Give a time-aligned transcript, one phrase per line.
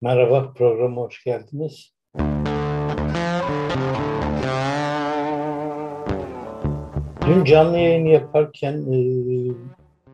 [0.00, 1.92] Merhaba, programa hoş geldiniz.
[7.26, 8.98] Dün canlı yayın yaparken e,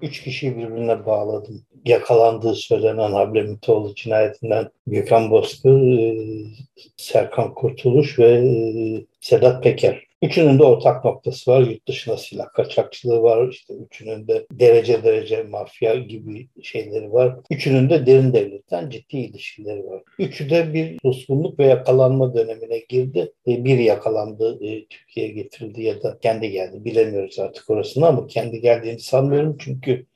[0.02, 1.62] üç kişiyi birbirine bağladım.
[1.84, 6.16] Yakalandığı söylenen Hablemitoğlu cinayetinden Gökhan Bozkır, e,
[6.96, 8.50] Serkan Kurtuluş ve e,
[9.20, 10.03] Sedat Peker.
[10.24, 11.60] Üçünün de ortak noktası var.
[11.60, 13.48] Yurt dışına silah kaçakçılığı var.
[13.48, 17.36] İşte üçünün de derece derece mafya gibi şeyleri var.
[17.50, 20.02] Üçünün de derin devletten ciddi ilişkileri var.
[20.18, 23.32] Üçü de bir suskunluk ve yakalanma dönemine girdi.
[23.48, 26.84] E, bir yakalandı, e, Türkiye'ye getirildi ya da kendi geldi.
[26.84, 30.06] Bilemiyoruz artık orasını ama kendi geldiğini sanmıyorum çünkü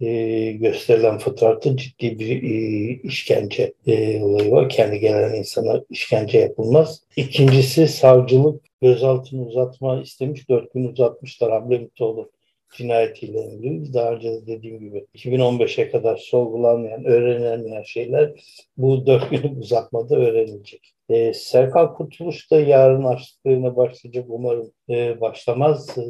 [0.00, 4.68] e, gösterilen fotoğrafta ciddi bir e, işkence e, olayı var.
[4.68, 7.02] Kendi gelen insana işkence yapılmaz.
[7.16, 10.48] İkincisi savcılık gözaltını uzatma istemiş.
[10.48, 12.30] Dört gün uzatmışlar Hamlemitoğlu
[12.76, 13.94] cinayetiyle ilgili.
[13.94, 18.32] Daha önce de dediğim gibi 2015'e kadar sorgulanmayan, öğrenilemeyen şeyler
[18.76, 20.94] bu dört günlük uzatmada öğrenilecek.
[21.08, 24.24] Ee, Serkan Kurtuluş da yarın açlıklarına başlayacak.
[24.28, 25.98] Umarım e, başlamaz.
[25.98, 26.04] E,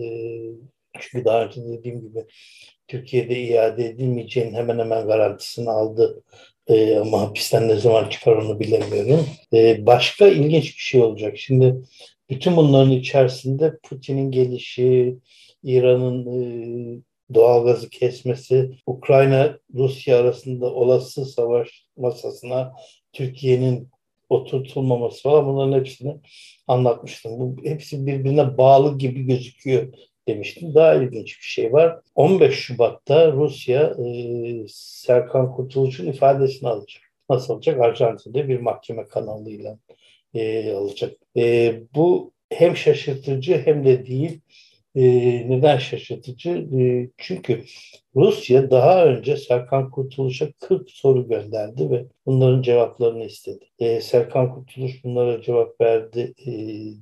[1.01, 2.27] çünkü daha önce dediğim gibi
[2.89, 6.23] Türkiye'de iade edilmeyeceğinin hemen hemen garantisini aldı.
[6.69, 9.27] Ee, ama hapisten ne zaman çıkar onu bilemiyorum.
[9.53, 11.39] Ee, başka ilginç bir şey olacak.
[11.39, 11.77] Şimdi
[12.31, 15.19] bütün bunların içerisinde Putin'in gelişi,
[15.63, 17.03] İran'ın e,
[17.35, 22.73] doğalgazı kesmesi, Ukrayna Rusya arasında olası savaş masasına
[23.13, 23.89] Türkiye'nin
[24.29, 26.17] oturtulmaması falan bunların hepsini
[26.67, 27.33] anlatmıştım.
[27.39, 29.93] Bu hepsi birbirine bağlı gibi gözüküyor
[30.29, 30.75] demiştim.
[30.75, 32.01] Daha ilginç bir şey var.
[32.15, 34.09] 15 Şubat'ta Rusya e,
[34.69, 37.03] Serkan Kurtuluş'un ifadesini alacak.
[37.31, 37.81] Nasıl alacak?
[37.81, 39.79] Arjantin'de bir mahkeme kanalıyla
[40.35, 41.13] e, alacak.
[41.37, 44.41] E, bu hem şaşırtıcı hem de değil.
[44.95, 45.03] E,
[45.51, 46.51] neden şaşırtıcı?
[46.51, 47.65] E, çünkü
[48.17, 53.65] Rusya daha önce Serkan Kurtuluş'a 40 soru gönderdi ve bunların cevaplarını istedi.
[53.79, 56.53] E, Serkan Kurtuluş bunlara cevap verdi e,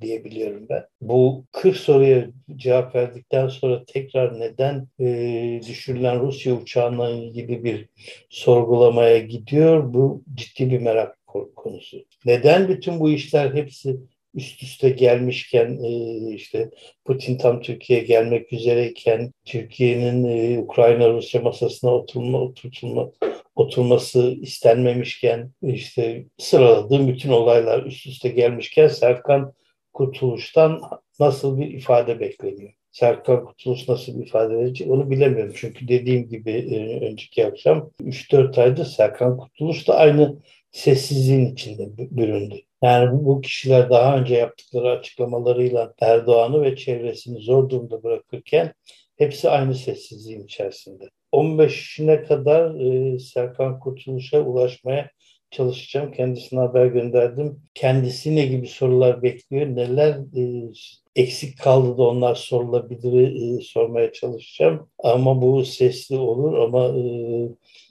[0.01, 0.85] diyebiliyorum ben.
[1.01, 7.89] Bu 40 soruya cevap verdikten sonra tekrar neden e, düşürülen Rusya uçağına ilgili bir
[8.29, 9.93] sorgulamaya gidiyor?
[9.93, 11.18] Bu ciddi bir merak
[11.55, 12.05] konusu.
[12.25, 13.97] Neden bütün bu işler hepsi
[14.33, 16.69] üst üste gelmişken e, işte
[17.05, 23.11] Putin tam Türkiye'ye gelmek üzereyken Türkiye'nin e, Ukrayna Rusya masasına oturma oturtulma
[23.55, 29.53] oturması istenmemişken işte sıraladığım bütün olaylar üst üste gelmişken Serkan
[29.93, 30.81] Kurtuluş'tan
[31.19, 32.73] nasıl bir ifade bekleniyor?
[32.91, 35.53] Serkan Kurtuluş nasıl bir ifade verecek onu bilemiyorum.
[35.55, 40.37] Çünkü dediğim gibi e, önceki akşam 3-4 ayda Serkan Kurtuluş da aynı
[40.71, 42.55] sessizliğin içinde büründü.
[42.83, 48.73] Yani bu kişiler daha önce yaptıkları açıklamalarıyla Erdoğan'ı ve çevresini zor durumda bırakırken
[49.17, 51.09] hepsi aynı sessizliğin içerisinde.
[51.31, 55.09] 15'ine kadar e, Serkan Kurtuluş'a ulaşmaya
[55.51, 56.11] çalışacağım.
[56.11, 57.61] Kendisine haber gönderdim.
[57.73, 60.71] Kendisi ne gibi sorular bekliyor, neler e,
[61.15, 64.89] eksik kaldı da onlar sorulabilir e, sormaya çalışacağım.
[65.03, 67.03] Ama bu sesli olur ama e,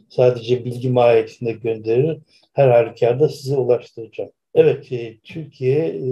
[0.09, 2.19] sadece bilgi mahiyetinde gönderir.
[2.53, 4.31] Her halükarda size ulaştıracağım.
[4.55, 6.03] Evet, e, Türkiye e,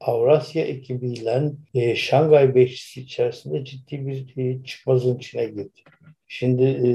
[0.00, 5.82] Avrasya ekibiyle e, Şangay Beşlisi içerisinde ciddi bir e, çıkmazın içine girdi.
[6.28, 6.88] Şimdi e,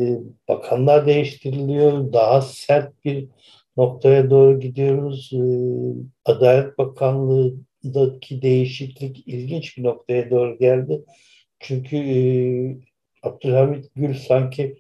[0.47, 3.27] bakanlar değiştiriliyor, daha sert bir
[3.77, 5.31] noktaya doğru gidiyoruz.
[5.33, 5.41] E,
[6.25, 11.01] Adalet Bakanlığı'ndaki değişiklik ilginç bir noktaya doğru geldi.
[11.59, 12.17] Çünkü e,
[13.23, 14.77] Abdülhamit Gül sanki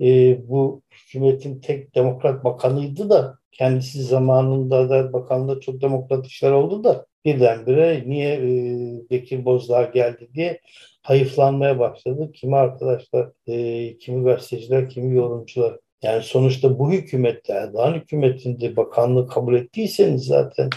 [0.00, 6.84] e, bu hükümetin tek demokrat bakanıydı da kendisi zamanında Adalet Bakanlığı'nda çok demokrat işler oldu
[6.84, 10.60] da birdenbire niye e, Bekir Bozdağ geldi diye
[11.02, 12.32] hayıflanmaya başladı.
[12.32, 15.78] Kimi arkadaşlar, e, kimi gazeteciler, kimi yorumcular.
[16.02, 20.70] Yani sonuçta bu hükümette, Erdoğan hükümetinde bakanlığı kabul ettiyseniz zaten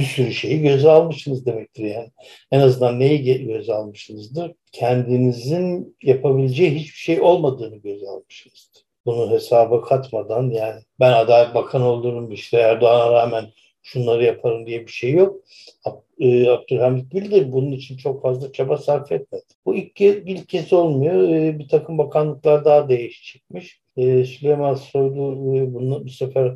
[0.00, 2.10] bir sürü şeyi göze almışsınız demektir yani.
[2.52, 4.52] En azından neyi göze almışsınızdır?
[4.72, 12.32] Kendinizin yapabileceği hiçbir şey olmadığını göze almışsınızdır bunu hesaba katmadan yani ben Adalet Bakanı olurum
[12.32, 13.46] işte Erdoğan'a rağmen
[13.82, 15.36] şunları yaparım diye bir şey yok.
[16.20, 19.44] E, Abdülhamit Gül bunun için çok fazla çaba sarf etmedi.
[19.66, 21.28] Bu ilk, ilk kez olmuyor.
[21.28, 23.80] E, bir takım bakanlıklar daha değişikmiş.
[23.96, 25.36] E, Süleyman Soylu
[25.74, 26.54] bunu bu sefer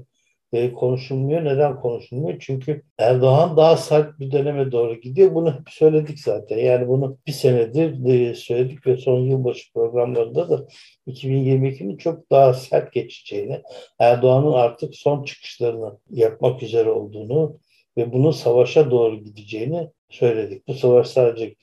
[0.73, 1.45] konuşulmuyor.
[1.45, 2.39] Neden konuşulmuyor?
[2.41, 5.35] Çünkü Erdoğan daha sert bir döneme doğru gidiyor.
[5.35, 6.59] Bunu hep söyledik zaten.
[6.59, 10.67] Yani bunu bir senedir e, söyledik ve son yılbaşı programlarında da
[11.07, 13.63] 2022'nin çok daha sert geçeceğini,
[13.99, 17.59] Erdoğan'ın artık son çıkışlarını yapmak üzere olduğunu
[17.97, 20.69] ve bunun savaşa doğru gideceğini söyledik.
[20.69, 21.55] Bu savaş sadece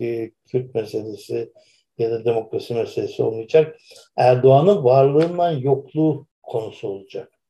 [0.52, 1.52] Kürt meselesi
[1.98, 3.78] ya da demokrasi meselesi olmayacak.
[4.18, 7.41] Erdoğan'ın varlığından yokluğu konusu olacak.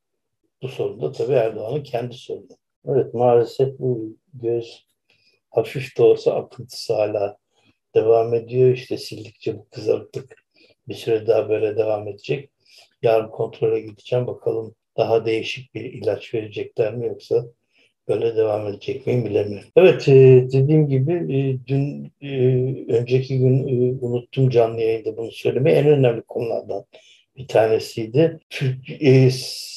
[0.62, 2.48] Bu sorun da tabii Erdoğan'ın kendi sorunu.
[2.88, 4.86] Evet maalesef bu göz
[5.50, 7.36] hafif de olsa akıntısı hala
[7.94, 8.68] devam ediyor.
[8.68, 10.36] İşte sildikçe bu kızarıklık
[10.88, 12.50] bir süre daha böyle devam edecek.
[13.02, 14.26] Yarın kontrole gideceğim.
[14.26, 17.44] Bakalım daha değişik bir ilaç verecekler mi yoksa
[18.08, 19.68] böyle devam edecek miyim bilemiyorum.
[19.76, 20.14] Evet e,
[20.52, 22.28] dediğim gibi e, dün e,
[22.92, 23.68] önceki gün
[24.00, 26.84] unuttum canlı yayında bunu söylemeyi en önemli konulardan
[27.36, 28.40] bir tanesiydi.
[28.50, 28.78] Türk,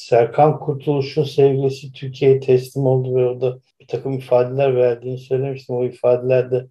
[0.08, 5.76] Serkan Kurtuluş'un sevgilisi Türkiye'ye teslim oldu ve orada bir takım ifadeler verdiğini söylemiştim.
[5.76, 6.66] O ifadelerde,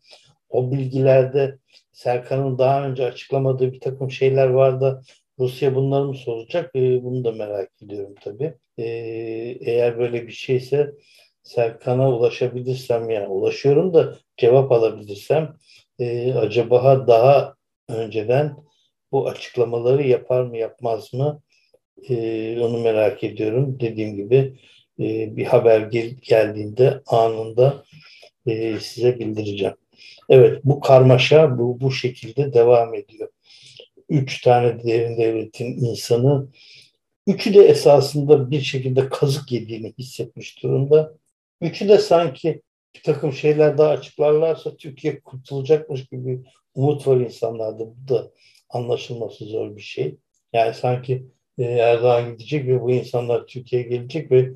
[0.50, 1.58] o bilgilerde
[1.94, 5.02] Serkan'ın daha önce açıklamadığı bir takım şeyler vardı.
[5.40, 6.76] Rusya bunları mı soracak?
[6.76, 8.54] bunu da merak ediyorum tabii.
[8.78, 10.94] eğer böyle bir şeyse
[11.44, 15.56] Serkan'a ulaşabilirsem yani ulaşıyorum da cevap alabilirsem
[16.00, 17.56] e, acaba daha
[17.90, 18.65] önceden
[19.16, 21.42] bu açıklamaları yapar mı yapmaz mı
[22.10, 23.78] e, onu merak ediyorum.
[23.80, 24.60] Dediğim gibi
[25.00, 27.84] e, bir haber gel, geldiğinde anında
[28.48, 29.76] e, size bildireceğim.
[30.30, 33.30] Evet bu karmaşa bu, bu şekilde devam ediyor.
[34.10, 36.48] Üç tane derin devletin insanı
[37.28, 41.14] üçü de esasında bir şekilde kazık yediğini hissetmiş durumda.
[41.62, 42.62] Üçü de sanki
[42.96, 46.42] bir takım şeyler daha açıklarlarsa Türkiye kurtulacakmış gibi
[46.76, 47.80] umut var insanlarda.
[47.80, 48.32] Bu da
[48.76, 50.16] anlaşılması zor bir şey.
[50.54, 51.26] Yani sanki
[51.58, 54.52] e, Erdoğan gidecek ve bu insanlar Türkiye'ye gelecek ve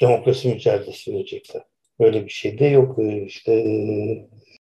[0.00, 1.62] demokrasi mücadelesi verecekler.
[2.00, 2.98] Böyle bir şey de yok.
[2.98, 3.72] E, işte e,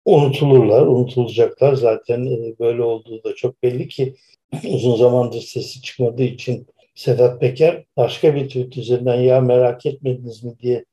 [0.05, 1.75] unutulurlar, unutulacaklar.
[1.75, 2.26] Zaten
[2.61, 4.14] böyle olduğu da çok belli ki
[4.69, 10.58] uzun zamandır sesi çıkmadığı için Sedat Peker başka bir tweet üzerinden ya merak etmediniz mi
[10.58, 10.85] diye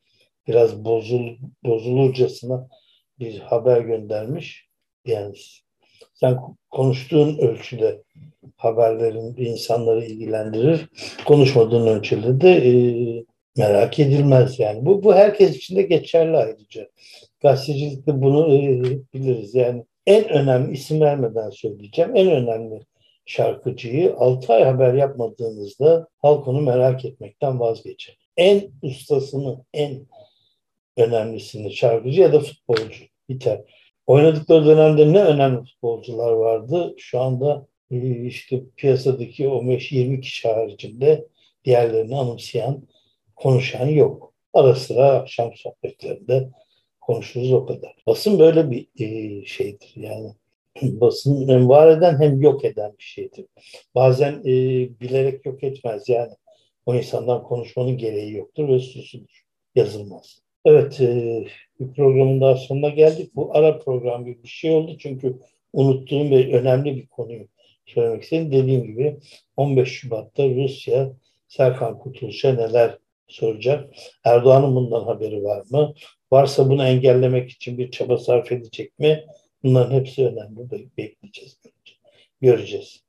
[0.47, 1.29] biraz bozul,
[1.63, 2.67] bozulurcasına
[3.19, 4.67] bir haber göndermiş.
[5.05, 5.35] Yani
[6.19, 6.37] sen
[6.69, 8.03] konuştuğun ölçüde
[8.57, 10.89] haberlerin insanları ilgilendirir.
[11.25, 12.73] Konuşmadığın ölçüde de e,
[13.57, 14.85] merak edilmez yani.
[14.85, 16.87] Bu, bu herkes için de geçerli ayrıca.
[17.41, 18.81] Gazetecilikte bunu e,
[19.13, 19.55] biliriz.
[19.55, 22.11] Yani en önemli isim vermeden söyleyeceğim.
[22.15, 22.79] En önemli
[23.25, 28.17] şarkıcıyı 6 ay haber yapmadığınızda halk onu merak etmekten vazgeçer.
[28.37, 30.07] En ustasını, en
[30.97, 33.61] önemlisini şarkıcı ya da futbolcu biter.
[34.07, 36.95] Oynadıkları dönemde ne önemli futbolcular vardı.
[36.97, 41.27] Şu anda e, işte piyasadaki 15-20 kişi haricinde
[41.65, 42.87] diğerlerini anımsayan,
[43.35, 44.33] konuşan yok.
[44.53, 46.49] Ara sıra akşam sohbetlerinde
[47.01, 47.95] konuşuruz o kadar.
[48.07, 50.31] Basın böyle bir e, şeydir yani.
[50.81, 53.45] Basın hem var eden hem yok eden bir şeydir.
[53.95, 54.51] Bazen e,
[55.01, 56.33] bilerek yok etmez yani.
[56.85, 59.43] O insandan konuşmanın gereği yoktur ve susulur.
[59.75, 60.41] Yazılmaz.
[60.65, 61.43] Evet, e,
[61.79, 63.35] bir programın daha sonuna geldik.
[63.35, 65.37] Bu ara program gibi bir şey oldu çünkü
[65.73, 67.47] unuttuğum ve önemli bir konuyu
[67.85, 68.51] söylemek istedim.
[68.51, 69.17] Dediğim gibi
[69.57, 71.13] 15 Şubat'ta Rusya
[71.47, 72.97] Serkan Kurtuluş'a neler
[73.27, 73.93] soracak?
[74.23, 75.93] Erdoğan'ın bundan haberi var mı?
[76.31, 79.25] Varsa bunu engellemek için bir çaba sarf edecek mi?
[79.63, 80.69] Bunların hepsi önemli.
[80.97, 81.59] Bekleyeceğiz.
[82.41, 83.03] Göreceğiz.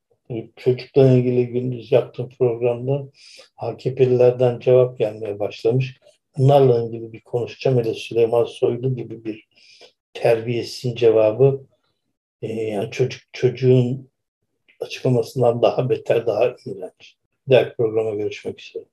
[0.55, 3.09] Çocukla ilgili gündüz yaptığım programda
[3.57, 5.99] AKP'lilerden cevap gelmeye başlamış
[6.39, 7.77] bunlarla ilgili bir konuşacağım.
[7.79, 9.47] Hele Süleyman Soylu gibi bir
[10.13, 11.65] terbiyesizin cevabı
[12.41, 14.09] e, yani çocuk çocuğun
[14.79, 17.15] açıklamasından daha beter, daha iğrenç.
[17.49, 18.83] Diğer programa görüşmek üzere.